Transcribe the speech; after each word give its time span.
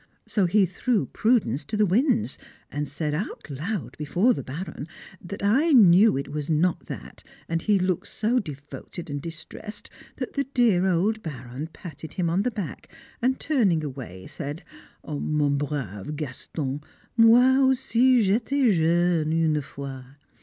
So 0.25 0.47
he 0.47 0.65
threw 0.65 1.05
prudence 1.05 1.63
to 1.65 1.77
the 1.77 1.85
winds, 1.85 2.39
and 2.71 2.87
said 2.87 3.13
out 3.13 3.47
loud 3.51 3.95
before 3.99 4.33
the 4.33 4.41
Baron 4.41 4.87
that 5.23 5.43
I 5.43 5.73
knew 5.73 6.17
it 6.17 6.29
was 6.29 6.49
not 6.49 6.87
that, 6.87 7.23
and 7.47 7.61
he 7.61 7.77
looked 7.77 8.07
so 8.07 8.39
devoted 8.39 9.11
and 9.11 9.21
distressed 9.21 9.91
that 10.15 10.33
the 10.33 10.45
dear 10.55 10.87
old 10.87 11.21
Baron 11.21 11.67
patted 11.71 12.13
him 12.15 12.31
on 12.31 12.41
the 12.41 12.49
back, 12.49 12.89
and 13.21 13.39
turning 13.39 13.83
away 13.83 14.25
said, 14.25 14.63
"Mon 15.05 15.59
brave 15.59 16.15
Gaston, 16.15 16.81
moi 17.15 17.57
aussi 17.67 18.25
j'étais 18.27 18.73
jeune 18.73 19.31
une 19.31 19.61
fois." 19.61 20.03